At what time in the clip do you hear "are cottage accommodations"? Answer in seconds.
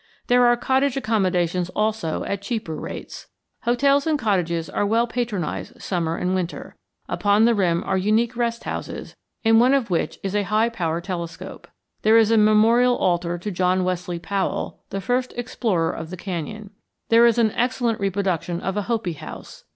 0.47-1.69